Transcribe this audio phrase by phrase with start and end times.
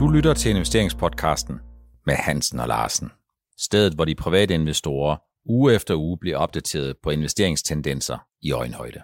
[0.00, 1.60] Du lytter til investeringspodcasten
[2.06, 3.10] med Hansen og Larsen.
[3.58, 9.02] Stedet, hvor de private investorer uge efter uge bliver opdateret på investeringstendenser i øjenhøjde.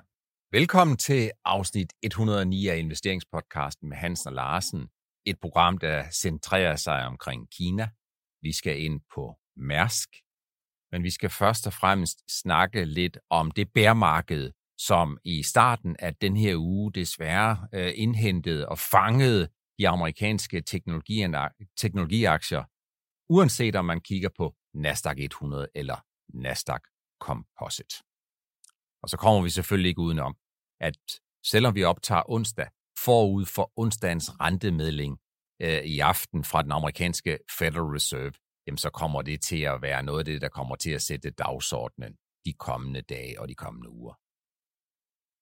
[0.53, 4.88] Velkommen til afsnit 109 af investeringspodcasten med Hansen og Larsen.
[5.26, 7.88] Et program, der centrerer sig omkring Kina.
[8.42, 10.08] Vi skal ind på Mærsk,
[10.92, 16.15] men vi skal først og fremmest snakke lidt om det bærmarked, som i starten af
[16.15, 19.48] den her uge desværre øh, indhentede og fangede
[19.79, 20.61] de amerikanske
[21.77, 22.65] teknologiaktier,
[23.29, 25.97] uanset om man kigger på Nasdaq 100 eller
[26.34, 26.80] Nasdaq
[27.21, 27.97] Composite.
[29.03, 30.37] Og så kommer vi selvfølgelig ikke udenom,
[30.81, 30.98] at
[31.47, 32.69] selvom vi optager onsdag
[33.05, 35.19] forud for onsdagens rentemedling
[35.62, 38.33] øh, i aften fra den amerikanske Federal Reserve,
[38.67, 41.31] jamen så kommer det til at være noget af det, der kommer til at sætte
[41.31, 44.15] dagsordenen de kommende dage og de kommende uger.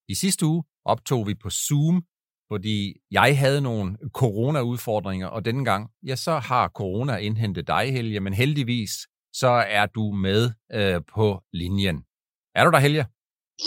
[0.08, 2.06] I sidste uge optog vi på Zoom
[2.52, 8.20] fordi jeg havde nogle corona-udfordringer, og denne gang, ja, så har corona indhentet dig, Helge,
[8.20, 8.90] men heldigvis,
[9.32, 11.98] så er du med øh, på linjen.
[12.54, 13.06] Er du der, Helge?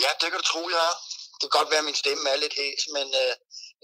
[0.02, 0.96] Ja, det kan du tro, jeg er.
[1.40, 3.32] Det kan godt være, at min stemme er lidt hæs, men øh,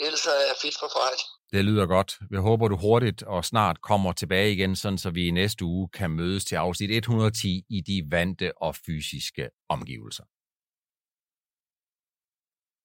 [0.06, 1.20] ellers er jeg fit for fight.
[1.52, 2.10] Det lyder godt.
[2.30, 5.88] Vi håber, du hurtigt og snart kommer tilbage igen, sådan så vi i næste uge
[5.88, 10.24] kan mødes til afsnit 110 i de vante og fysiske omgivelser.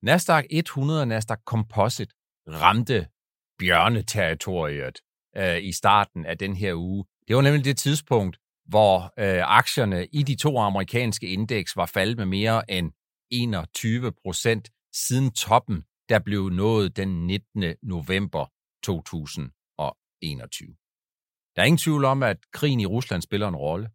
[0.03, 2.13] Nasdaq 100 og Nasdaq Composite
[2.47, 3.07] ramte
[3.59, 4.99] bjørneterritoriet
[5.37, 7.05] øh, i starten af den her uge.
[7.27, 12.17] Det var nemlig det tidspunkt, hvor øh, aktierne i de to amerikanske indeks var faldet
[12.17, 12.91] med mere end
[13.31, 17.75] 21 procent siden toppen, der blev nået den 19.
[17.83, 18.51] november
[18.83, 20.75] 2021.
[21.55, 23.89] Der er ingen tvivl om, at krigen i Rusland spiller en rolle.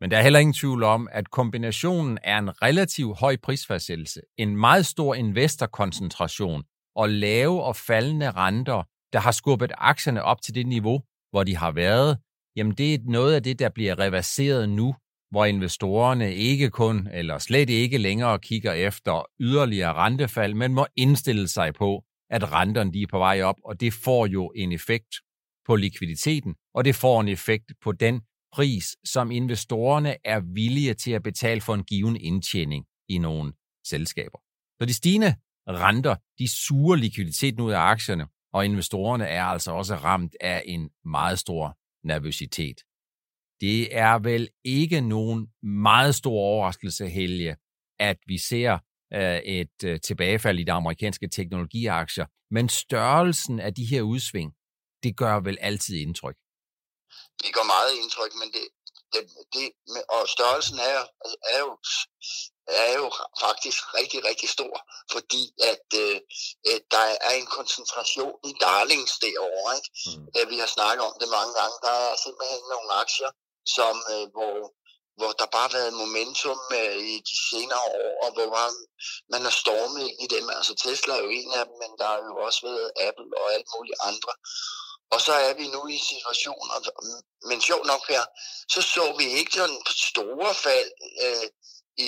[0.00, 4.56] Men der er heller ingen tvivl om, at kombinationen er en relativt høj prisfastsættelse, en
[4.56, 6.64] meget stor investorkoncentration
[6.96, 11.56] og lave og faldende renter, der har skubbet aktierne op til det niveau, hvor de
[11.56, 12.18] har været,
[12.56, 14.94] jamen det er noget af det, der bliver reverseret nu,
[15.30, 21.48] hvor investorerne ikke kun, eller slet ikke længere kigger efter yderligere rentefald, men må indstille
[21.48, 25.14] sig på, at renterne de er på vej op, og det får jo en effekt
[25.66, 28.20] på likviditeten, og det får en effekt på den
[28.56, 33.52] pris, som investorerne er villige til at betale for en given indtjening i nogle
[33.86, 34.38] selskaber.
[34.80, 35.34] Så de stigende
[35.68, 40.90] renter, de suger likviditeten ud af aktierne, og investorerne er altså også ramt af en
[41.04, 42.76] meget stor nervøsitet.
[43.60, 47.56] Det er vel ikke nogen meget stor overraskelse, Helge,
[47.98, 48.78] at vi ser
[49.12, 54.52] øh, et øh, tilbagefald i de amerikanske teknologiaktier, men størrelsen af de her udsving,
[55.02, 56.36] det gør vel altid indtryk
[57.42, 58.68] det gør meget indtryk, men det,
[59.12, 59.22] det,
[59.54, 59.72] det
[60.08, 61.00] og størrelsen er,
[61.54, 61.78] er, jo,
[62.66, 63.06] er jo
[63.40, 64.74] faktisk rigtig, rigtig stor,
[65.12, 66.20] fordi at øh,
[66.90, 69.76] der er en koncentration i darlings derovre.
[69.78, 69.90] Ikke?
[70.06, 70.50] Mm.
[70.50, 71.76] Vi har snakket om det mange gange.
[71.86, 73.30] Der er simpelthen nogle aktier,
[73.76, 74.54] som, øh, hvor,
[75.18, 78.72] hvor der bare har været momentum øh, i de senere år, og hvor man,
[79.32, 80.44] man er stormet i dem.
[80.58, 83.46] Altså Tesla er jo en af dem, men der har jo også været Apple og
[83.54, 84.32] alle mulige andre.
[85.14, 86.76] Og så er vi nu i situationer,
[87.48, 88.24] men sjovt nok her,
[88.72, 90.90] så så vi ikke sådan store fald
[91.24, 91.46] øh,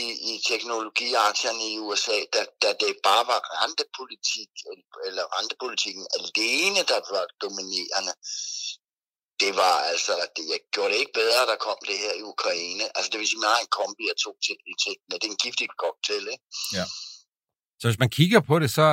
[0.01, 4.51] i, i teknologiaktierne i USA, da, da det bare var rentepolitik,
[5.07, 8.13] eller rentepolitikken alene, der var dominerende.
[9.43, 12.85] Det var altså, det, jeg gjorde det ikke bedre, der kom det her i Ukraine.
[12.97, 14.59] Altså det vil sige, at man har en kombi af to ting.
[15.09, 16.45] Det er en giftig cocktail, ikke?
[16.79, 16.85] Ja.
[17.81, 18.87] Så hvis man kigger på det, så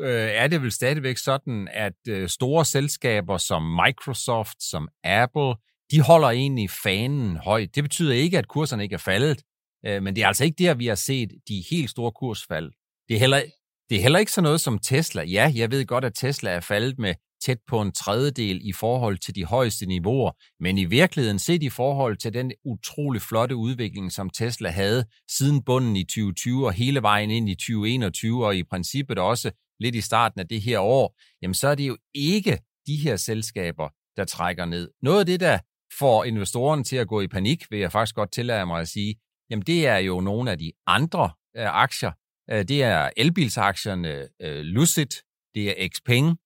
[0.00, 5.54] øh, er det vel stadigvæk sådan, at øh, store selskaber som Microsoft, som Apple,
[5.90, 7.74] de holder egentlig fanen højt.
[7.74, 9.42] Det betyder ikke, at kurserne ikke er faldet,
[9.86, 12.70] øh, men det er altså ikke der, vi har set de helt store kursfald.
[13.08, 13.42] Det er heller,
[13.90, 15.22] det er heller ikke sådan noget som Tesla.
[15.22, 19.18] Ja, jeg ved godt, at Tesla er faldet med tæt på en tredjedel i forhold
[19.18, 24.12] til de højeste niveauer, men i virkeligheden set i forhold til den utrolig flotte udvikling,
[24.12, 28.62] som Tesla havde siden bunden i 2020 og hele vejen ind i 2021, og i
[28.62, 32.58] princippet også lidt i starten af det her år, jamen så er det jo ikke
[32.86, 34.90] de her selskaber, der trækker ned.
[35.02, 35.58] Noget af det, der
[35.98, 39.14] får investorerne til at gå i panik, vil jeg faktisk godt tillade mig at sige,
[39.50, 42.12] jamen det er jo nogle af de andre øh, aktier.
[42.50, 45.22] Øh, det er elbilsaktierne øh, Lucid,
[45.54, 46.38] det er Xpeng,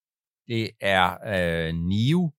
[0.48, 2.30] det er øh, NIO,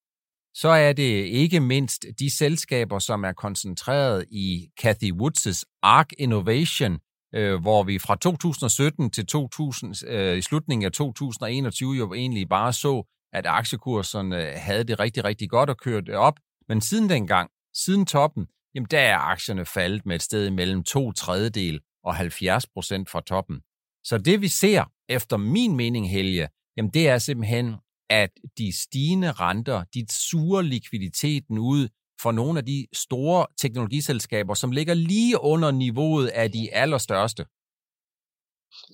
[0.55, 6.99] så er det ikke mindst de selskaber, som er koncentreret i Cathy Woods' ARK Innovation,
[7.35, 12.73] øh, hvor vi fra 2017 til 2000, øh, i slutningen af 2021 jo egentlig bare
[12.73, 13.03] så,
[13.33, 16.39] at aktiekurserne øh, havde det rigtig, rigtig godt og kørte op.
[16.69, 21.11] Men siden dengang, siden toppen, jamen der er aktierne faldet med et sted mellem to
[21.11, 23.61] tredjedel og 70 procent fra toppen.
[24.03, 26.47] Så det vi ser, efter min mening, Helge,
[26.77, 27.75] jamen det er simpelthen,
[28.09, 31.87] at de stigende renter, de suger likviditeten ud
[32.23, 37.43] for nogle af de store teknologiselskaber, som ligger lige under niveauet af de allerstørste?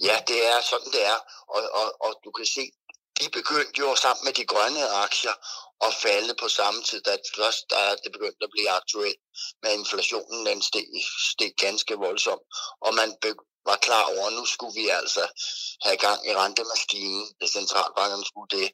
[0.08, 1.20] Ja, det er sådan, det er.
[1.56, 2.64] Og, og, og du kan se,
[3.20, 5.36] de begyndte jo sammen med de grønne aktier
[5.88, 9.22] at falde på samme tid, da først da det begyndte at blive aktuelt
[9.64, 10.88] med inflationen, den steg,
[11.32, 12.46] steg ganske voldsomt.
[12.86, 13.10] Og man
[13.70, 15.24] var klar over, at nu skulle vi altså
[15.86, 18.68] have gang i rentemaskinen, hvis centralbankerne skulle det.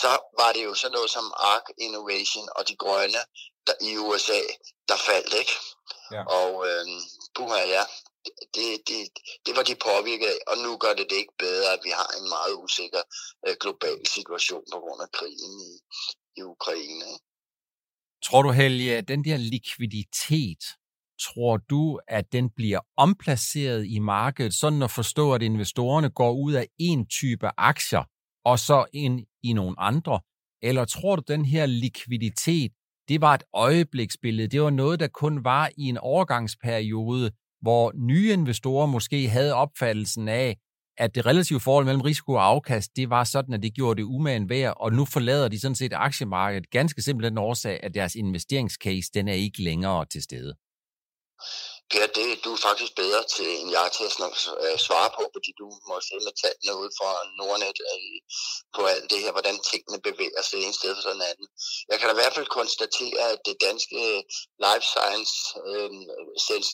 [0.00, 3.22] Så var det jo sådan noget som ARK Innovation og de grønne
[3.66, 4.40] der, i USA,
[4.88, 5.54] der faldt, ikke?
[6.14, 6.22] Ja.
[6.38, 6.84] Og øh,
[7.34, 7.84] puha, ja,
[8.54, 8.98] det, det,
[9.46, 12.08] det var de påvirket af, og nu gør det det ikke bedre, at vi har
[12.18, 13.02] en meget usikker
[13.46, 15.72] øh, global situation på grund af krigen i,
[16.38, 17.10] i Ukraine.
[18.24, 20.62] Tror du, Helge, at den der likviditet,
[21.20, 26.52] tror du, at den bliver omplaceret i markedet, sådan at forstå, at investorerne går ud
[26.52, 28.04] af en type aktier,
[28.44, 30.20] og så ind i nogle andre?
[30.62, 32.72] Eller tror du, den her likviditet,
[33.08, 37.30] det var et øjebliksbillede, det var noget, der kun var i en overgangsperiode,
[37.60, 40.56] hvor nye investorer måske havde opfattelsen af,
[40.98, 44.06] at det relative forhold mellem risiko og afkast, det var sådan, at det gjorde det
[44.06, 48.14] umagen værd, og nu forlader de sådan set aktiemarkedet ganske simpelthen den årsag, at deres
[48.14, 50.54] investeringscase, den er ikke længere til stede.
[51.90, 54.14] Per, det du er faktisk bedre til end jeg til at
[54.64, 58.18] øh, svare på, fordi du må se med tallene ud fra Nordnet øh,
[58.76, 61.48] på alt det her, hvordan tingene bevæger sig en sted for sådan en anden.
[61.90, 64.00] Jeg kan da i hvert fald konstatere, at det danske
[64.66, 65.34] life science,
[65.68, 65.90] øh,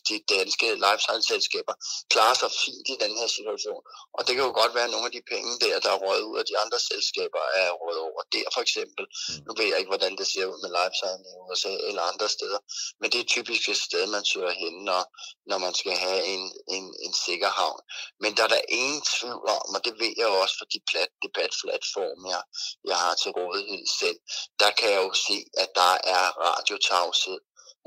[0.09, 1.75] de danske life science selskaber
[2.13, 3.83] klarer sig fint i den her situation.
[4.17, 6.25] Og det kan jo godt være, at nogle af de penge der, der er røget
[6.31, 9.05] ud af de andre selskaber, er røget over der for eksempel.
[9.07, 9.43] Mm.
[9.47, 12.29] Nu ved jeg ikke, hvordan det ser ud med life science i USA eller andre
[12.37, 12.61] steder,
[13.01, 15.02] men det er typisk et sted, man søger hen, når
[15.49, 16.45] når, man skal have en,
[16.77, 17.81] en, en sikker havn.
[18.21, 21.11] Men der er der ingen tvivl om, og det ved jeg også for de plat,
[21.25, 22.43] debatplatforme, jeg,
[22.91, 24.19] jeg har til rådighed selv,
[24.61, 27.41] der kan jeg jo se, at der er radiotavshed.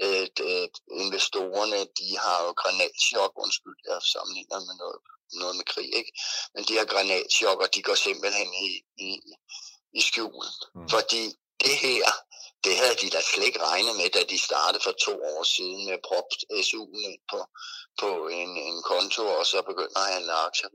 [0.03, 0.69] Øh, det,
[1.03, 4.99] investorerne, de har jo granatchok, undskyld, jeg sammenligner med noget,
[5.41, 6.11] noget med krig, ikke?
[6.53, 8.69] Men de her granatchok, og de går simpelthen i,
[9.07, 9.09] i,
[9.99, 10.45] i skjul.
[10.75, 10.89] Mm.
[10.89, 11.23] Fordi
[11.63, 12.05] det her,
[12.65, 15.81] det havde de da slet ikke regnet med, da de startede for to år siden
[15.89, 17.39] med propt SU'en på,
[18.01, 18.09] på
[18.39, 20.69] en, en konto, og så begyndte at handle aktier.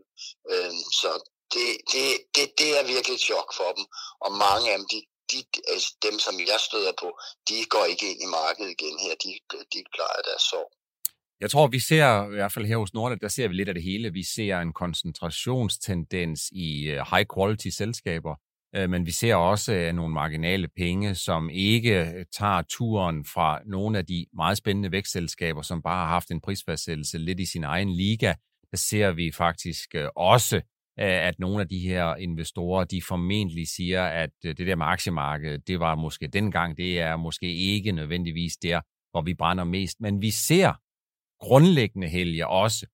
[0.53, 1.11] Øhm, så
[1.55, 2.05] det, det,
[2.35, 3.85] det, det er virkelig et chok for dem,
[4.25, 4.99] og mange af dem, de,
[5.33, 5.39] de,
[5.73, 7.09] altså dem som jeg støder på,
[7.49, 9.31] de går ikke ind i markedet igen her, de,
[9.75, 10.71] de plejer deres sorg.
[11.41, 13.75] Jeg tror, vi ser, i hvert fald her hos Nordnet, der ser vi lidt af
[13.75, 14.13] det hele.
[14.13, 18.35] Vi ser en koncentrationstendens i øh, high quality selskaber,
[18.77, 23.61] Øh, men vi ser også øh, nogle marginale penge, som ikke øh, tager turen fra
[23.67, 27.65] nogle af de meget spændende vækstselskaber, som bare har haft en prisfastsættelse lidt i sin
[27.65, 28.35] egen liga.
[28.71, 30.61] Der ser vi faktisk også,
[30.97, 35.81] at nogle af de her investorer, de formentlig siger, at det der med aktiemarkedet, det
[35.81, 38.81] var måske dengang, det er måske ikke nødvendigvis der,
[39.11, 40.01] hvor vi brænder mest.
[40.01, 40.73] Men vi ser
[41.41, 42.87] grundlæggende, Helge, også,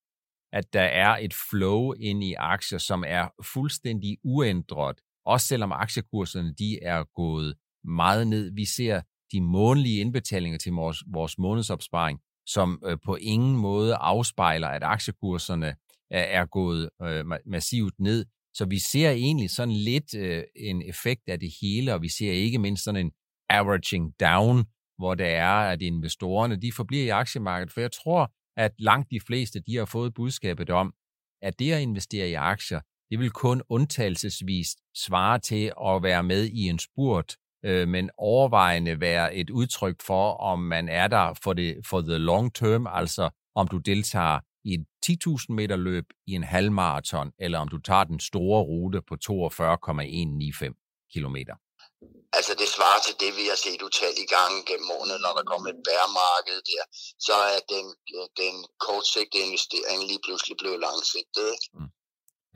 [0.52, 6.54] at der er et flow ind i aktier, som er fuldstændig uændret også selvom aktiekurserne
[6.54, 8.52] de er gået meget ned.
[8.54, 9.00] Vi ser
[9.32, 15.66] de månedlige indbetalinger til vores, vores månedsopsparing, som øh, på ingen måde afspejler, at aktiekurserne
[16.10, 18.24] er, er gået øh, massivt ned.
[18.54, 22.32] Så vi ser egentlig sådan lidt øh, en effekt af det hele, og vi ser
[22.32, 23.12] ikke mindst sådan en
[23.48, 24.64] averaging down,
[24.98, 27.72] hvor det er, at investorerne de forbliver i aktiemarkedet.
[27.72, 30.94] For jeg tror, at langt de fleste de har fået budskabet om,
[31.42, 32.80] at det at investere i aktier,
[33.10, 39.00] det vil kun undtagelsesvis svare til at være med i en spurt, øh, men overvejende
[39.00, 43.30] være et udtryk for, om man er der for, det, for the long term, altså
[43.54, 48.04] om du deltager i et 10.000 meter løb i en halvmarathon, eller om du tager
[48.04, 50.74] den store rute på 42,195
[51.12, 51.54] kilometer.
[52.38, 55.68] Altså det svarer til det, vi har set utallige gange gennem måneden, når der kommer
[55.74, 56.82] et bæremarked der,
[57.26, 57.86] så er den,
[58.42, 58.54] den
[58.86, 61.46] kortsigtede investering lige pludselig blevet langsigtet.
[61.56, 61.66] Ikke?
[61.76, 61.90] Mm.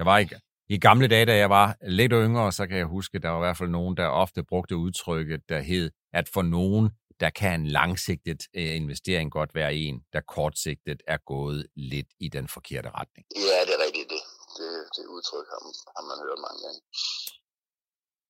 [0.00, 3.16] Jeg var ikke, i gamle dage, da jeg var lidt yngre, så kan jeg huske,
[3.16, 6.42] at der var i hvert fald nogen, der ofte brugte udtrykket, der hed, at for
[6.42, 6.90] nogen,
[7.20, 12.28] der kan en langsigtet øh, investering godt være en, der kortsigtet er gået lidt i
[12.28, 13.26] den forkerte retning.
[13.36, 14.08] Ja, det er rigtigt.
[14.12, 14.22] Det,
[14.58, 15.60] det, det udtryk har,
[15.96, 16.80] har man hørt mange gange.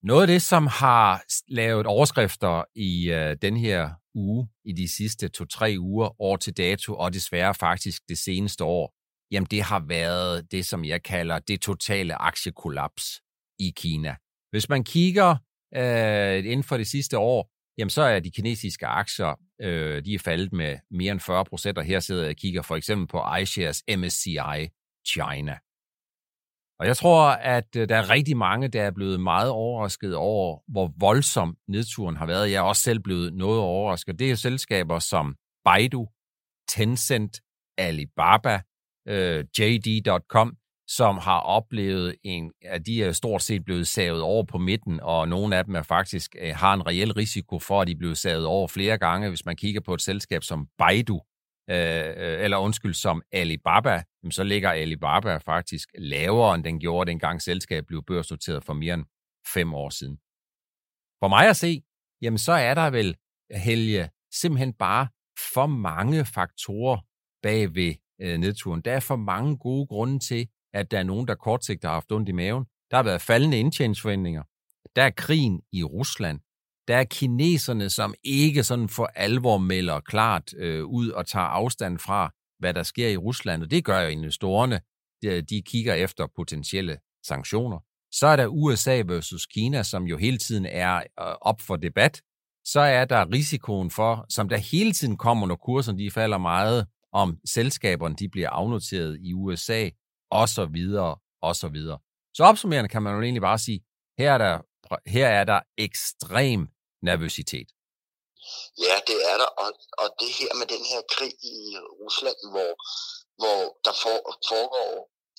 [0.02, 5.28] Noget af det, som har lavet overskrifter i øh, den her uge, i de sidste
[5.28, 8.94] to-tre uger, år til dato, og desværre faktisk det seneste år,
[9.30, 13.22] jamen det har været det, som jeg kalder det totale aktiekollaps
[13.58, 14.16] i Kina.
[14.50, 15.36] Hvis man kigger
[15.74, 20.18] øh, inden for det sidste år, jamen så er de kinesiske aktier, øh, de er
[20.18, 23.36] faldet med mere end 40 procent, og her sidder jeg og kigger for eksempel på
[23.36, 24.68] iShares MSCI
[25.06, 25.58] China.
[26.80, 30.58] Og jeg tror, at øh, der er rigtig mange, der er blevet meget overrasket over,
[30.68, 32.50] hvor voldsom nedturen har været.
[32.50, 34.18] Jeg er også selv blevet noget overrasket.
[34.18, 36.08] Det er selskaber som Baidu,
[36.68, 37.40] Tencent,
[37.78, 38.60] Alibaba,
[39.08, 40.56] øh, JD.com,
[40.88, 45.28] som har oplevet, en, at de er stort set blevet savet over på midten, og
[45.28, 48.46] nogle af dem er faktisk øh, har en reel risiko for, at de bliver savet
[48.46, 49.28] over flere gange.
[49.28, 51.20] Hvis man kigger på et selskab som Baidu,
[51.70, 57.42] øh, øh eller undskyld, som Alibaba, så ligger Alibaba faktisk lavere, end den gjorde, dengang
[57.42, 59.04] selskabet blev børsnoteret for mere end
[59.54, 60.16] fem år siden.
[61.22, 61.82] For mig at se,
[62.22, 63.16] jamen så er der vel,
[63.54, 65.08] Helge, simpelthen bare
[65.54, 66.98] for mange faktorer
[67.42, 68.80] bag ved øh, nedturen.
[68.80, 72.12] Der er for mange gode grunde til, at der er nogen, der kortsigtet har haft
[72.12, 72.64] ondt i maven.
[72.90, 74.42] Der har været faldende indtjeningsforventninger.
[74.96, 76.40] Der er krigen i Rusland.
[76.88, 81.98] Der er kineserne, som ikke sådan for alvor melder klart øh, ud og tager afstand
[81.98, 83.62] fra, hvad der sker i Rusland.
[83.62, 84.80] Og det gør jo investorerne.
[85.22, 87.78] De, de kigger efter potentielle sanktioner.
[88.12, 91.04] Så er der USA versus Kina, som jo hele tiden er øh,
[91.40, 92.22] op for debat.
[92.64, 96.86] Så er der risikoen for, som der hele tiden kommer, når kurserne de falder meget,
[97.12, 99.90] om selskaberne de bliver afnoteret i USA,
[100.30, 101.98] og så videre, og så videre.
[102.34, 103.80] Så opsummerende kan man jo egentlig bare sige,
[104.18, 104.58] her er der,
[105.06, 106.68] her er der ekstrem
[107.02, 107.68] nervøsitet.
[108.86, 109.70] Ja, det er der, og,
[110.02, 111.56] og det her med den her krig i
[112.02, 112.72] Rusland, hvor,
[113.40, 114.16] hvor der for,
[114.50, 114.92] foregår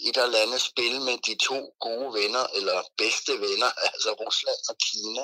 [0.07, 4.75] et eller andet spil med de to gode venner, eller bedste venner, altså Rusland og
[4.87, 5.23] Kina,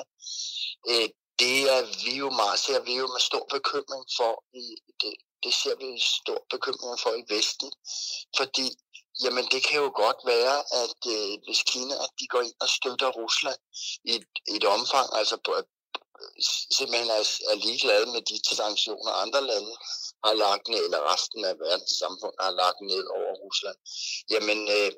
[0.90, 1.08] øh,
[1.42, 4.66] det er vi jo meget, ser vi jo med stor bekymring for i
[5.00, 7.70] det, det ser vi stor bekymring for i Vesten,
[8.38, 8.66] fordi
[9.22, 12.68] jamen det kan jo godt være, at øh, hvis Kina at de går ind og
[12.68, 13.60] støtter Rusland
[14.04, 14.26] i et,
[14.56, 15.50] et omfang, altså på,
[16.78, 19.72] simpelthen er, er ligeglade med de sanktioner, andre lande
[20.24, 23.76] har lagt ned, eller resten af verdens samfund har lagt ned over Rusland,
[24.30, 24.92] jamen øh,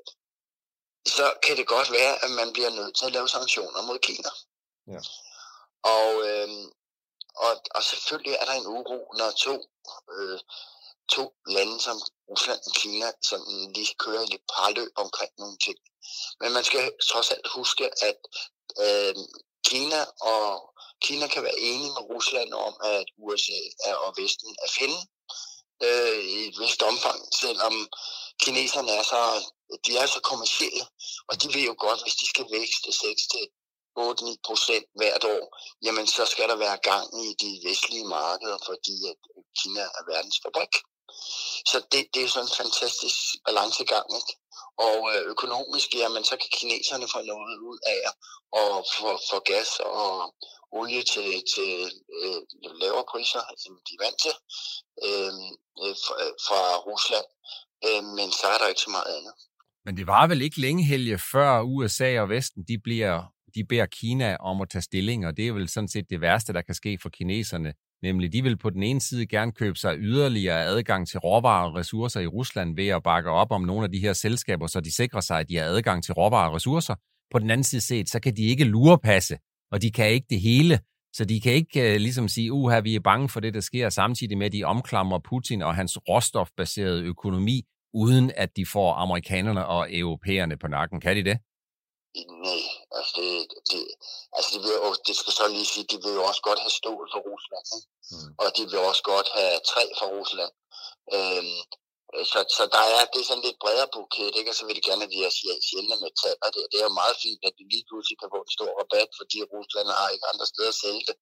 [1.17, 4.31] så kan det godt være, at man bliver nødt til at lave sanktioner mod Kina.
[4.95, 5.01] Ja.
[5.97, 6.49] Og, øh,
[7.37, 9.55] og, og selvfølgelig er der en uro, når to,
[10.15, 10.39] øh,
[11.09, 11.97] to lande som
[12.31, 15.79] Rusland og Kina sådan lige kører lidt parløb omkring nogle ting.
[16.41, 18.19] Men man skal trods alt huske, at
[18.85, 19.15] øh,
[19.65, 20.71] Kina og
[21.01, 25.05] Kina kan være enige med Rusland om, at USA er, og Vesten er fjenden
[25.87, 27.75] øh, i et vist omfang, selvom
[28.43, 29.21] kineserne er så,
[29.87, 30.85] de er så kommersielle,
[31.29, 33.49] og de ved jo godt, hvis de skal vækste 6 til
[33.99, 35.45] 8-9 procent hvert år,
[35.85, 40.05] jamen så skal der være gang i de vestlige markeder, fordi at øh, Kina er
[40.13, 40.75] verdens fabrik.
[41.71, 43.17] Så det, det er sådan en fantastisk
[43.47, 44.07] balancegang.
[44.19, 44.33] Ikke?
[44.89, 48.01] Og øh, økonomisk, jamen så kan kineserne få noget ud af
[48.63, 50.35] at få, få gas og
[50.79, 51.73] olie til, til
[52.23, 52.41] øh,
[52.83, 54.35] lavere priser, altså, end de er vant til,
[55.07, 55.35] øh,
[55.83, 56.15] øh fra,
[56.47, 57.29] fra Rusland.
[57.87, 59.35] Øh, men så er der ikke så meget andet.
[59.85, 63.17] Men det var vel ikke længe, Helge, før USA og Vesten de bliver
[63.55, 66.53] de beder Kina om at tage stilling, og det er vel sådan set det værste,
[66.53, 67.73] der kan ske for kineserne.
[68.03, 71.75] Nemlig, de vil på den ene side gerne købe sig yderligere adgang til råvarer og
[71.75, 74.95] ressourcer i Rusland ved at bakke op om nogle af de her selskaber, så de
[74.95, 76.95] sikrer sig, at de har adgang til råvarer og ressourcer.
[77.33, 79.37] På den anden side set, så kan de ikke lurepasse,
[79.73, 80.79] og de kan ikke det hele.
[81.13, 83.89] Så de kan ikke uh, ligesom sige, uha, vi er bange for det, der sker,
[83.89, 87.63] samtidig med, at de omklamrer Putin og hans råstofbaserede økonomi,
[87.95, 91.01] uden at de får amerikanerne og europæerne på nakken.
[91.01, 91.39] Kan de det?
[92.15, 92.63] Nej,
[92.97, 93.31] altså det,
[93.71, 93.81] det,
[94.37, 96.77] altså det, vil jo, det skal så lige sige, de vil jo også godt have
[96.81, 97.89] stål for Rusland, ikke?
[98.13, 98.31] Mm.
[98.43, 100.53] og de vil også godt have træ for Rusland.
[101.17, 101.59] Øhm,
[102.31, 104.51] så, så der er, det er sådan lidt bredere buket, ikke?
[104.53, 105.33] og så vil de gerne have de her
[105.69, 106.47] sjældne metaller.
[106.55, 109.11] Det, det er jo meget fint, at de lige pludselig kan få en stor rabat,
[109.21, 111.17] fordi Rusland har ikke andre steder at sælge det.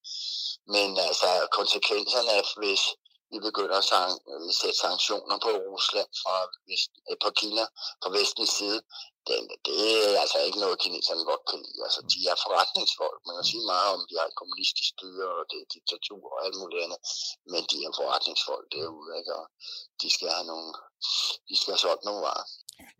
[0.74, 1.28] Men altså
[1.58, 2.82] konsekvenserne af, hvis
[3.32, 3.88] vi begynder at
[4.32, 6.36] øh, sætte sanktioner på Rusland fra
[6.68, 7.64] vest, øh, på Kina
[8.02, 8.80] fra vestens side,
[9.28, 9.76] det, det
[10.14, 11.80] er altså ikke noget, kineserne godt kan lide.
[11.86, 13.18] Altså, de er forretningsfolk.
[13.26, 16.38] Man kan sige meget om, de har et kommunistisk styre, og det er diktatur og
[16.44, 17.00] alt muligt andet.
[17.52, 19.32] Men de er forretningsfolk derude, ikke?
[19.40, 19.44] Og
[20.00, 20.70] de skal have nogle,
[21.48, 22.46] de skal have solgt nogle varer.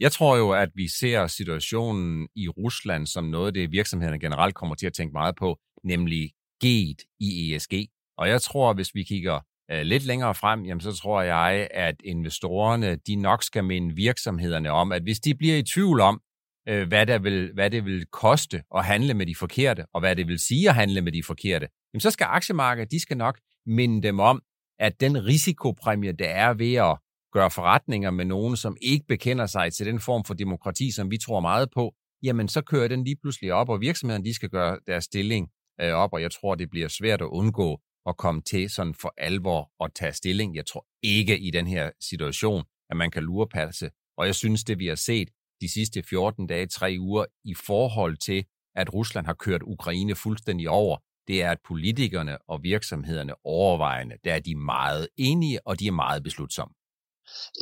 [0.04, 2.08] Jeg tror jo, at vi ser situationen
[2.42, 5.49] i Rusland som noget, det virksomhederne generelt kommer til at tænke meget på,
[5.92, 6.23] nemlig
[6.64, 7.75] G'et i ESG.
[8.20, 9.38] Og jeg tror, hvis vi kigger
[9.70, 14.70] øh, lidt længere frem, jamen så tror jeg, at investorerne de nok skal minde virksomhederne
[14.70, 16.20] om, at hvis de bliver i tvivl om,
[16.68, 20.16] øh, hvad, der vil, hvad det vil koste at handle med de forkerte, og hvad
[20.16, 23.38] det vil sige at handle med de forkerte, jamen så skal aktiemarkedet, de skal nok
[23.66, 24.42] minde dem om,
[24.78, 26.98] at den risikopræmie, der er ved at
[27.32, 31.18] gøre forretninger med nogen, som ikke bekender sig til den form for demokrati, som vi
[31.18, 34.78] tror meget på, jamen så kører den lige pludselig op, og virksomhederne de skal gøre
[34.87, 35.48] deres stilling
[35.80, 39.14] øh, op, og jeg tror, det bliver svært at undgå at komme til sådan for
[39.18, 40.56] alvor at tage stilling.
[40.56, 43.90] Jeg tror ikke i den her situation, at man kan lurepasse.
[44.18, 45.28] Og jeg synes, det vi har set,
[45.60, 48.44] de sidste 14 dage, tre uger, i forhold til,
[48.76, 50.96] at Rusland har kørt Ukraine fuldstændig over,
[51.28, 55.92] det er, at politikerne og virksomhederne overvejende, der er de meget enige, og de er
[55.92, 56.74] meget beslutsomme.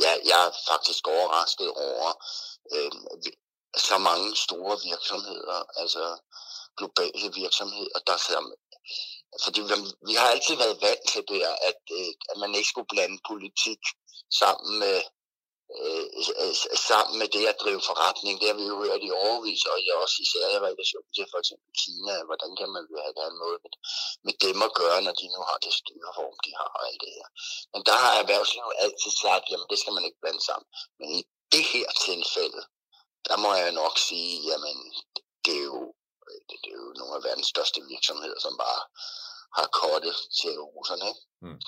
[0.03, 2.09] Ja, jeg er faktisk overrasket over
[2.73, 2.91] øh,
[3.89, 6.03] så mange store virksomheder, altså
[6.77, 8.41] globale virksomheder, der ser
[9.33, 9.61] Altså, fordi
[10.09, 13.81] vi har altid været vant til det, at, øh, at man ikke skulle blande politik
[14.39, 14.97] sammen med,
[15.77, 16.05] øh,
[16.89, 18.33] sammen med det at drive forretning.
[18.39, 21.39] Det har vi jo hørt i overvis, og jeg også især i relation til for
[21.41, 22.13] eksempel Kina.
[22.29, 23.73] Hvordan kan man have en måde med,
[24.25, 27.11] med dem at gøre, når de nu har det styreform, de har og alt det
[27.17, 27.27] her.
[27.73, 30.67] Men der har erhvervslivet altid sagt, jamen det skal man ikke blande sammen.
[30.99, 31.21] Men i
[31.53, 32.61] det her tilfælde,
[33.27, 34.77] der må jeg nok sige, jamen
[35.45, 35.83] det er jo
[36.49, 38.81] det er jo nogle af verdens største virksomheder, som bare
[39.57, 41.09] har kortet til russerne.
[41.45, 41.61] Mm.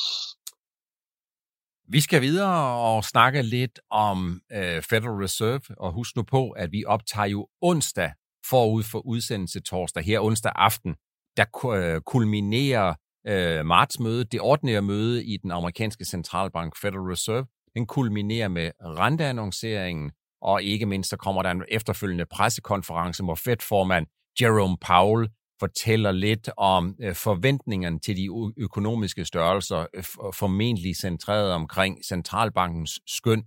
[1.92, 6.72] Vi skal videre og snakke lidt om øh, Federal Reserve, og husk nu på, at
[6.72, 8.12] vi optager jo onsdag
[8.50, 10.96] forud for udsendelse torsdag, her onsdag aften,
[11.38, 12.94] der øh, kulminerer
[13.28, 17.46] øh, martsmødet, det ordinære møde i den amerikanske centralbank Federal Reserve.
[17.75, 20.12] Den kulminerer med renteannonceringen,
[20.42, 24.08] og ikke mindst så kommer der en efterfølgende pressekonference, hvor Fed-formand
[24.41, 25.29] Jerome Powell
[25.60, 30.03] fortæller lidt om øh, forventningerne til de økonomiske størrelser, øh,
[30.34, 33.43] formentlig centreret omkring centralbankens skøn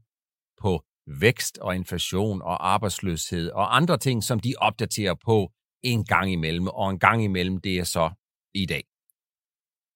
[0.61, 0.85] på
[1.21, 6.67] vækst og inflation og arbejdsløshed og andre ting, som de opdaterer på en gang imellem,
[6.67, 8.11] og en gang imellem, det er så
[8.55, 8.85] i dag.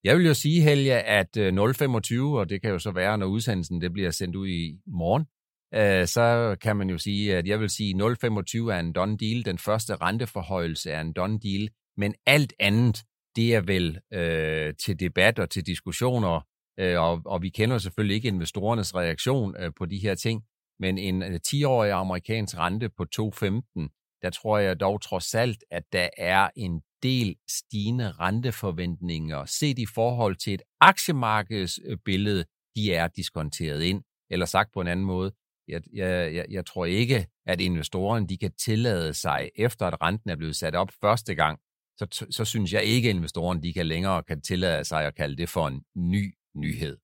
[0.04, 3.26] Jeg vil jo sige, Helge, at øh, 025, og det kan jo så være, når
[3.26, 5.26] udsendelsen det bliver sendt ud i morgen,
[5.74, 9.44] Øh, så kan man jo sige, at jeg vil sige, 025 er en done deal.
[9.44, 11.70] Den første renteforhøjelse er en done deal.
[11.96, 13.04] Men alt andet,
[13.36, 16.40] det er vel øh, til debat og til diskussioner,
[16.80, 20.42] øh, og, og vi kender selvfølgelig ikke investorernes reaktion øh, på de her ting,
[20.80, 25.82] men en øh, 10-årig amerikansk rente på 2,15, der tror jeg dog trods alt, at
[25.92, 32.44] der er en del stigende renteforventninger, set i forhold til et aktiemarkedsbillede,
[32.76, 34.02] de er diskonteret ind.
[34.30, 35.32] Eller sagt på en anden måde,
[35.68, 40.30] jeg, jeg, jeg, jeg tror ikke, at investorerne de kan tillade sig, efter at renten
[40.30, 41.58] er blevet sat op første gang,
[41.98, 45.36] så, så synes jeg ikke, at investorerne de kan længere kan tillade sig at kalde
[45.36, 46.96] det for en ny nyhed.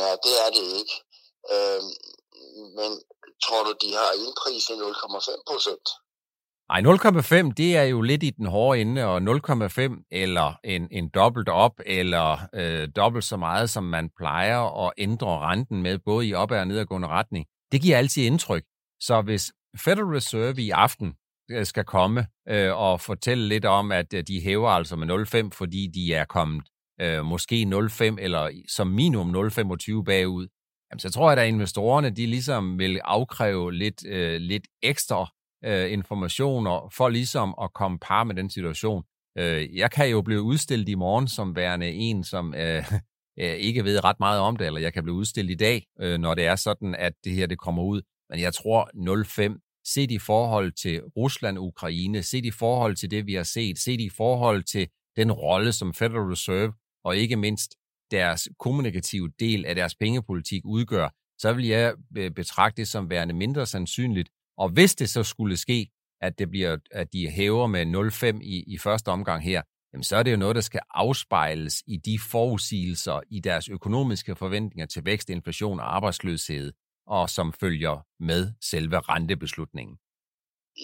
[0.00, 0.94] Ja, det er det ikke.
[1.54, 1.82] Øh,
[2.78, 2.90] men
[3.44, 5.88] tror du, de har indpriset 0,5 procent?
[6.70, 11.08] Ej, 0,5 det er jo lidt i den hårde ende, og 0,5 eller en, en
[11.08, 16.26] dobbelt op, eller øh, dobbelt så meget, som man plejer at ændre renten med, både
[16.26, 18.62] i op- og nedadgående retning, det giver altid indtryk.
[19.00, 21.14] Så hvis Federal Reserve i aften
[21.50, 25.50] øh, skal komme øh, og fortælle lidt om, at øh, de hæver altså med 0,5,
[25.52, 26.64] fordi de er kommet
[27.00, 30.48] øh, måske 0,5 eller som minimum 0,25 bagud,
[30.90, 35.30] jamen, så tror jeg, at investorerne de ligesom vil afkræve lidt, øh, lidt ekstra
[35.64, 39.04] øh, informationer for ligesom at komme par med den situation.
[39.38, 42.84] Øh, jeg kan jo blive udstillet i morgen som værende en, som øh,
[43.40, 46.18] øh, ikke ved ret meget om det, eller jeg kan blive udstillet i dag, øh,
[46.18, 48.02] når det er sådan, at det her det kommer ud.
[48.30, 48.90] Men jeg tror
[49.54, 54.00] 0,5 set i forhold til Rusland-Ukraine, set i forhold til det, vi har set, set
[54.00, 56.72] i forhold til den rolle, som Federal Reserve
[57.04, 57.76] og ikke mindst
[58.10, 63.34] deres kommunikative del af deres pengepolitik udgør, så vil jeg øh, betragte det som værende
[63.34, 64.28] mindre sandsynligt.
[64.58, 65.90] Og hvis det så skulle ske,
[66.20, 67.84] at, det bliver, at de hæver med
[68.36, 71.82] 0,5 i, i første omgang her, jamen så er det jo noget, der skal afspejles
[71.86, 76.72] i de forudsigelser i deres økonomiske forventninger til vækst, inflation og arbejdsløshed,
[77.06, 79.96] og som følger med selve rentebeslutningen?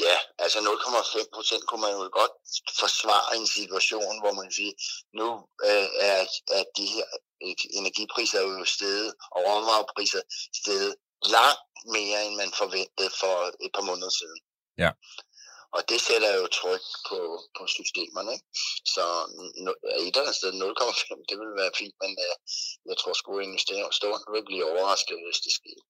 [0.07, 2.35] Ja, altså 0,5 procent kunne man jo godt
[2.83, 4.75] forsvare en situation, hvor man siger,
[5.21, 5.29] nu
[5.69, 6.21] øh, er,
[6.61, 7.09] at de her
[7.45, 10.23] øh, energipriser jo steget, og råvarepriser
[10.61, 10.95] steget
[11.37, 11.63] langt
[11.97, 14.41] mere, end man forventede for et par måneder siden.
[14.85, 14.91] Ja.
[15.77, 17.19] Og det sætter jo tryk på,
[17.57, 18.35] på systemerne.
[18.95, 19.05] Så
[20.01, 22.35] et eller andet sted 0,5, det vil være fint, men øh,
[22.89, 25.81] jeg tror sgu, at investorerne vil blive overrasket, hvis det sker.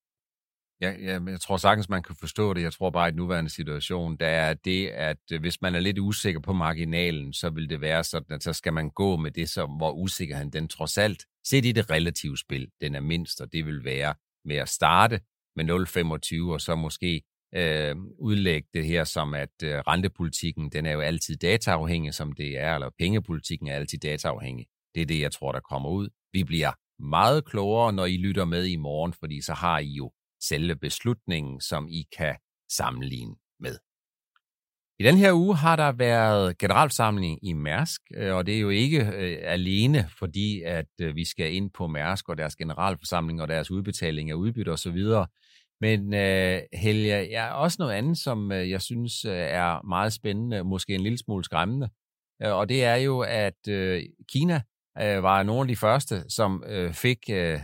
[0.81, 2.61] Ja, ja, jeg tror sagtens, man kan forstå det.
[2.61, 5.79] Jeg tror bare, at i nuværende situation, der er det, at øh, hvis man er
[5.79, 9.31] lidt usikker på marginalen, så vil det være sådan, at så skal man gå med
[9.31, 13.41] det, som, hvor usikkerheden den trods alt, set i det relative spil, den er mindst,
[13.41, 14.13] og det vil være
[14.45, 15.19] med at starte
[15.55, 15.65] med
[16.45, 17.21] 0,25, og så måske
[17.55, 22.57] øh, udlægge det her som, at øh, rentepolitikken, den er jo altid dataafhængig, som det
[22.57, 24.65] er, eller pengepolitikken er altid dataafhængig.
[24.95, 26.09] Det er det, jeg tror, der kommer ud.
[26.33, 30.11] Vi bliver meget klogere, når I lytter med i morgen, fordi så har I jo
[30.41, 32.35] selve beslutningen, som I kan
[32.71, 33.77] sammenligne med.
[34.99, 38.69] I den her uge har der været generalsamling i Mærsk, øh, og det er jo
[38.69, 43.47] ikke øh, alene, fordi at øh, vi skal ind på Mærsk og deres generalforsamling og
[43.47, 44.97] deres udbetaling af udbytte osv.,
[45.81, 50.13] Men øh, Helge, jeg er også noget andet, som øh, jeg synes øh, er meget
[50.13, 51.89] spændende, måske en lille smule skræmmende.
[52.41, 54.61] Øh, og det er jo, at øh, Kina
[55.01, 57.59] øh, var nogle af de første, som øh, fik øh,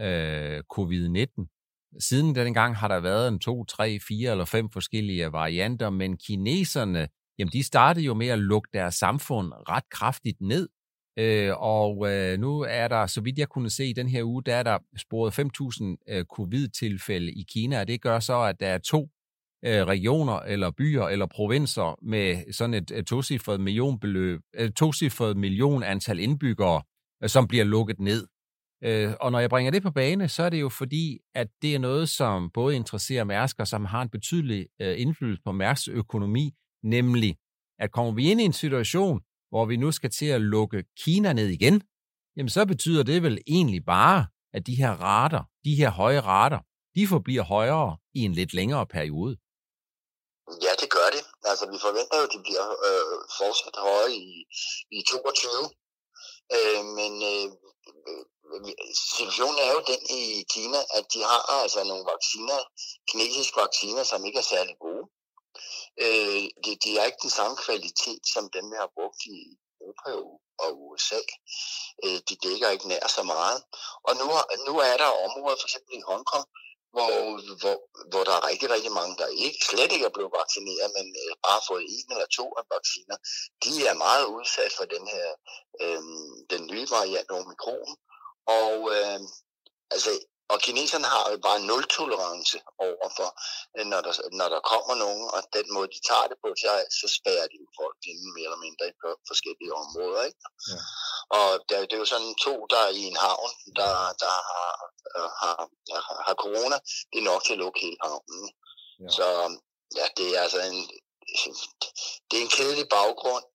[0.00, 1.61] øh, covid-19.
[1.98, 7.08] Siden dengang har der været en to, tre, fire eller fem forskellige varianter, men kineserne,
[7.38, 10.68] jamen de startede jo med at lukke deres samfund ret kraftigt ned.
[11.18, 14.42] Øh, og øh, nu er der, så vidt jeg kunne se i den her uge,
[14.42, 18.68] der er der sporet 5.000 øh, covid-tilfælde i Kina, og det gør så, at der
[18.68, 19.08] er to
[19.64, 25.82] øh, regioner eller byer eller provinser med sådan et, et tocifret millionbeløb, et tocifret million
[25.82, 26.82] antal indbyggere,
[27.22, 28.26] øh, som bliver lukket ned.
[28.84, 31.74] Øh, og når jeg bringer det på bane, så er det jo fordi, at det
[31.74, 35.88] er noget, som både interesserer Mærsk og som har en betydelig øh, indflydelse på Mærsks
[35.88, 37.36] økonomi, nemlig
[37.78, 41.32] at kommer vi ind i en situation, hvor vi nu skal til at lukke Kina
[41.32, 41.82] ned igen,
[42.36, 46.60] jamen så betyder det vel egentlig bare, at de her rater, de her høje rater,
[46.96, 49.36] de forbliver højere i en lidt længere periode.
[50.66, 51.22] Ja, det gør det.
[51.50, 54.32] Altså, vi forventer jo, at de bliver øh, fortsat høje i,
[54.96, 55.50] i 22.
[56.56, 57.46] Øh, men øh,
[59.14, 62.58] situationen er jo den i Kina, at de har altså nogle vacciner,
[63.08, 65.04] kinesiske vacciner, som ikke er særlig gode.
[66.04, 69.38] Øh, de, de er ikke den samme kvalitet som dem, vi har brugt i
[69.80, 70.10] Europa
[70.64, 71.20] og USA.
[72.04, 73.58] Øh, de dækker ikke nær så meget.
[74.06, 74.26] Og nu,
[74.68, 76.46] nu er der områder, for eksempel i Hongkong,
[76.94, 77.12] hvor,
[77.62, 77.76] hvor,
[78.10, 81.32] hvor der er rigtig, rigtig mange, der ikke, slet ikke er blevet vaccineret, men øh,
[81.46, 83.16] bare fået en eller to af vacciner.
[83.64, 85.28] De er meget udsat for den her,
[85.82, 86.02] øh,
[86.52, 87.92] den nye variant omikron.
[88.46, 89.20] Og øh,
[89.90, 90.10] altså,
[90.52, 93.28] og kineserne har jo bare nul tolerance over for,
[93.76, 96.70] øh, når der, når der kommer nogen, og den måde, de tager det på, så,
[97.00, 98.94] så spærer de folk inden mere eller mindre i
[99.30, 100.22] forskellige områder.
[100.28, 100.40] Ikke?
[100.70, 100.78] Ja.
[101.38, 104.72] Og det, det er jo sådan to, der er i en havn, der, der har,
[105.16, 105.54] øh, har,
[106.06, 106.76] har, har corona,
[107.10, 108.44] det er nok til at lukke hele havnen.
[109.02, 109.08] Ja.
[109.16, 109.26] Så
[109.98, 110.78] ja, det er altså en,
[112.28, 113.46] det er en kedelig baggrund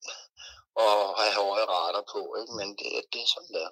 [0.86, 2.54] at have høje rater på, ikke?
[2.60, 3.69] men det, det er sådan der.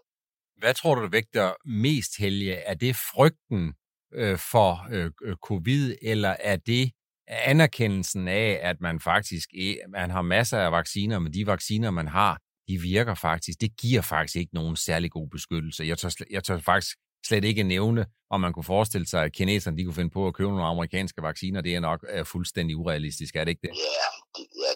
[0.57, 2.53] Hvad tror du, der vægter mest, Helge?
[2.53, 3.73] Er det frygten
[4.13, 6.91] øh, for øh, øh covid, eller er det
[7.27, 9.49] anerkendelsen af, at man faktisk
[9.89, 13.61] man har masser af vacciner, men de vacciner, man har, de virker faktisk.
[13.61, 15.83] Det giver faktisk ikke nogen særlig god beskyttelse.
[15.83, 19.77] Jeg tør, jeg tør faktisk slet ikke nævne, om man kunne forestille sig, at kineserne
[19.77, 21.61] de kunne finde på at købe nogle amerikanske vacciner.
[21.61, 23.69] Det er nok er fuldstændig urealistisk, er det ikke det?
[23.69, 24.71] Ja, det, ja,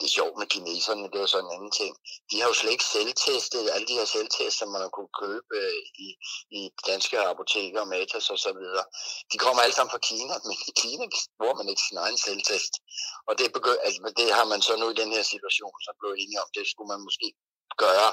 [0.00, 1.92] det er sjovt med kineserne, det er sådan en anden ting.
[2.30, 5.50] De har jo slet ikke selvtestet alle de her selvtest, som man har kunne købe
[5.60, 6.08] øh, i,
[6.58, 6.60] i
[6.90, 8.84] danske apoteker, Matas og så videre.
[9.32, 11.04] De kommer alle sammen fra Kina, men i Kina
[11.38, 12.74] bruger man ikke sin egen selvtest.
[13.28, 16.10] Og det, begy- altså, det har man så nu i den her situation, så blev
[16.12, 17.28] enige om, det skulle man måske
[17.84, 18.10] gøre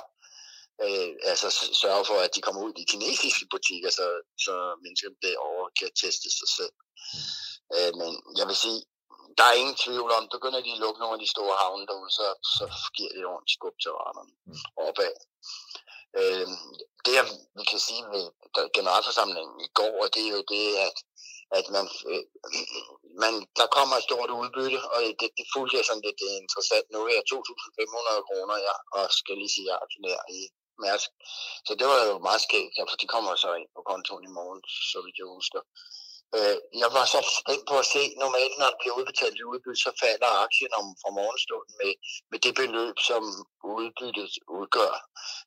[0.84, 1.48] øh, altså
[1.84, 4.06] sørge for, at de kommer ud i kinesiske butikker, så,
[4.46, 6.76] så mennesker derovre kan teste sig selv.
[7.14, 7.76] Mm.
[7.76, 8.80] Øh, men jeg vil sige,
[9.38, 12.12] der er ingen tvivl om, begynder de at lukke nogle af de store havne derude,
[12.20, 12.26] så,
[12.58, 14.60] så giver det ordentligt skub til raterne mm.
[14.88, 15.14] opad.
[16.20, 16.48] Øh,
[17.06, 17.14] det,
[17.58, 18.26] vi kan sige ved
[18.78, 20.98] generalforsamlingen i går, det er jo det, at,
[21.60, 22.24] at man, øh,
[23.24, 27.00] man, der kommer et stort udbytte, og det, det fulgte jeg sådan lidt interessant nu
[27.12, 30.40] her, 2.500 kroner, ja, og skal lige sige aktionær i
[30.84, 31.10] Mærsk.
[31.68, 34.62] Så det var jo meget skægt, for de kommer så ind på kontoen i morgen,
[34.92, 35.62] så vidt jeg husker.
[36.36, 39.82] Øh, jeg var så spændt på at se, normalt når der bliver udbetalt i udbytte,
[39.86, 41.94] så falder aktien om fra morgenstunden med,
[42.32, 43.22] med det beløb, som
[43.78, 44.96] udbyttet udgør.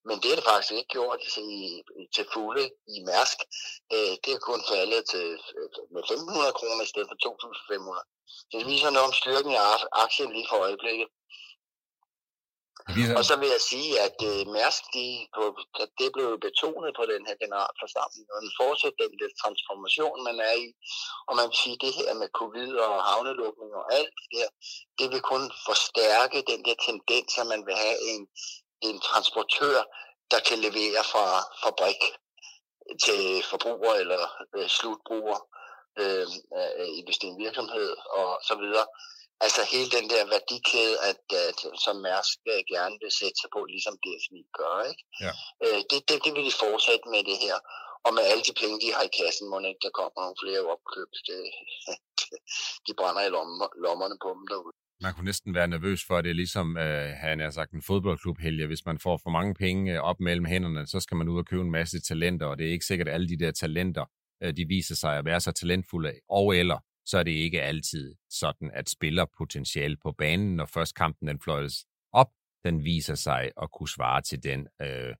[0.06, 1.82] Men det er det faktisk ikke gjort i,
[2.14, 2.64] til fulde
[2.94, 3.38] i Mærsk.
[3.94, 5.26] Øh, det er kun faldet til,
[5.94, 8.02] med 1.500 kroner i stedet for 2.500.
[8.52, 9.60] Det viser noget om styrken i
[10.04, 11.08] aktien lige for øjeblikket.
[13.18, 15.42] Og så vil jeg sige, at uh, Mærsk, de, på,
[16.00, 20.54] det blev betonet på den her generalforsamling, og den fortsætter den der transformation, man er
[20.64, 20.66] i.
[21.28, 24.48] Og man vil sige, det her med covid og havnelukning og alt det der,
[24.98, 28.20] det vil kun forstærke den der tendens, at man vil have en,
[28.88, 29.78] en transportør,
[30.32, 31.26] der kan levere fra
[31.62, 32.02] fabrik
[33.04, 34.22] til forbruger eller
[34.56, 35.38] øh, slutbruger
[36.02, 36.26] øh,
[36.58, 38.86] øh i bestemt virksomhed og så videre
[39.44, 43.60] Altså hele den der værdikæde, at, at som Mærsk øh, gerne vil sætte sig på,
[43.74, 44.74] ligesom DSV gør.
[44.90, 45.02] Ikke?
[45.24, 45.32] Ja.
[45.64, 47.56] Øh, det, det, det vil de fortsætte med det her.
[48.06, 50.62] Og med alle de penge, de har i kassen, må ikke der kommer nogle flere
[50.74, 51.10] opkøb.
[51.28, 51.40] Det,
[52.86, 54.76] de brænder i lommer, lommerne på dem derude.
[55.04, 57.82] Man kunne næsten være nervøs for, at det er ligesom, øh, han har sagt, en
[57.82, 58.66] fodboldklub helge.
[58.66, 61.46] Hvis man får for mange penge øh, op mellem hænderne, så skal man ud og
[61.46, 64.04] købe en masse talenter, og det er ikke sikkert, at alle de der talenter,
[64.42, 66.78] øh, de viser sig at være så talentfulde, og eller
[67.10, 71.40] så er det ikke altid sådan, at spiller potentiale på banen, når først kampen den
[71.44, 71.76] fløjtes
[72.12, 72.30] op,
[72.64, 75.14] den viser sig at kunne svare til den øh,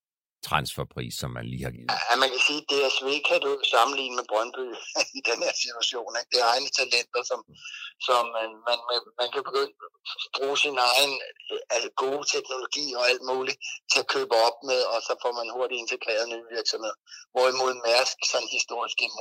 [0.48, 1.90] transferpris, som man lige har givet.
[2.08, 4.66] Ja, man kan sige, at DSV kan du sammenligne med Brøndby
[5.18, 6.10] i den her situation.
[6.18, 6.30] Ikke?
[6.32, 7.40] Det er egne talenter, som,
[8.08, 8.78] som man, man,
[9.20, 9.74] man kan begynde
[10.26, 11.12] at bruge sin egen
[11.74, 13.58] altså gode teknologi og alt muligt
[13.90, 16.96] til at købe op med, og så får man hurtigt integreret nye virksomheder.
[17.34, 19.18] Hvorimod Mærsk sådan historisk gennem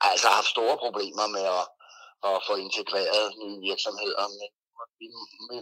[0.00, 1.66] altså har haft store problemer med at,
[2.28, 4.24] at få integreret nye virksomheder.
[4.36, 5.60] Men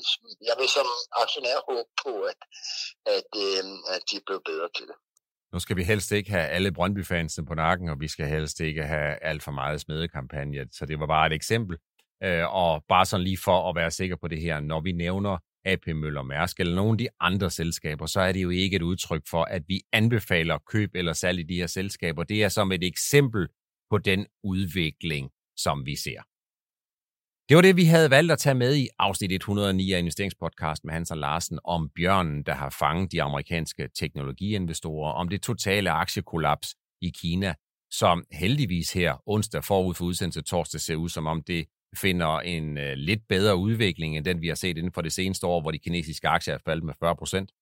[0.48, 0.88] jeg vil som
[1.22, 2.40] aktionær håbe på, at,
[3.16, 3.62] at, øh,
[3.94, 4.96] at de bliver bedre til det.
[5.52, 8.82] Nu skal vi helst ikke have alle Brøndby-fansene på nakken, og vi skal helst ikke
[8.82, 10.66] have alt for meget smedekampagne.
[10.72, 11.76] Så det var bare et eksempel.
[12.22, 15.38] Øh, og bare sådan lige for at være sikker på det her, når vi nævner
[15.64, 18.82] AP Møller Mærsk eller nogle af de andre selskaber, så er det jo ikke et
[18.82, 22.22] udtryk for, at vi anbefaler køb eller salg i de her selskaber.
[22.22, 23.48] Det er som et eksempel
[23.90, 26.22] på den udvikling, som vi ser.
[27.48, 30.94] Det var det, vi havde valgt at tage med i afsnit 109 af investeringspodcast med
[30.94, 36.74] Hans og Larsen om bjørnen, der har fanget de amerikanske teknologiinvestorer, om det totale aktiekollaps
[37.00, 37.54] i Kina,
[37.90, 42.78] som heldigvis her onsdag forud for udsendelse torsdag ser ud som om det finder en
[42.78, 45.70] øh, lidt bedre udvikling end den, vi har set inden for det seneste år, hvor
[45.70, 47.52] de kinesiske aktier er faldet med 40 procent.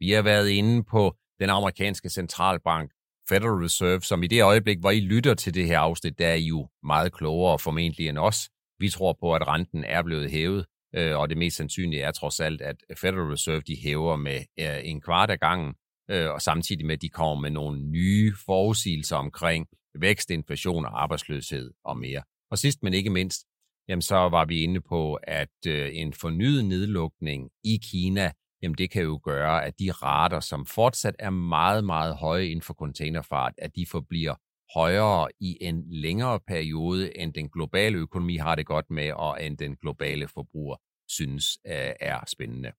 [0.00, 2.92] Vi har været inde på den amerikanske centralbank
[3.28, 6.34] Federal Reserve, som i det øjeblik, hvor I lytter til det her afsnit, der er
[6.34, 8.50] I jo meget klogere formentlig end os.
[8.78, 12.40] Vi tror på, at renten er blevet hævet, øh, og det mest sandsynlige er trods
[12.40, 15.74] alt, at Federal Reserve de hæver med øh, en kvart af gangen,
[16.10, 19.66] øh, og samtidig med, at de kommer med nogle nye forudsigelser omkring
[20.00, 22.22] vækst, inflation og arbejdsløshed og mere.
[22.50, 23.46] Og sidst men ikke mindst,
[23.88, 29.02] jamen så var vi inde på, at en fornyet nedlukning i Kina, jamen det kan
[29.02, 33.76] jo gøre, at de rater, som fortsat er meget, meget høje inden for containerfart, at
[33.76, 34.34] de forbliver
[34.74, 39.58] højere i en længere periode, end den globale økonomi har det godt med, og end
[39.58, 40.76] den globale forbruger
[41.08, 42.72] synes øh, er spændende.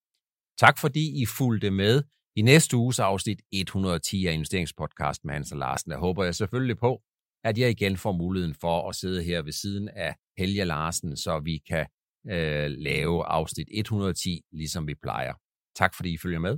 [0.60, 2.04] Tak fordi I fulgte med
[2.36, 5.92] i næste uges afsnit 110 af investeringspodcast med Hans og Larsen.
[5.92, 7.02] Jeg håber jeg selvfølgelig på,
[7.44, 11.40] at jeg igen får muligheden for at sidde her ved siden af Helge Larsen, så
[11.40, 11.86] vi kan
[12.30, 15.34] øh, lave afsnit 110, ligesom vi plejer.
[15.82, 16.58] Tak fordi I følger med.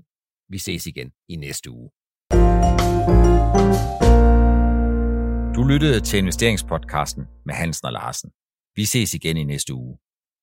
[0.50, 1.90] Vi ses igen i næste uge.
[5.56, 8.30] Du lyttede til investeringspodcasten med Hansen og Larsen.
[8.76, 9.98] Vi ses igen i næste uge.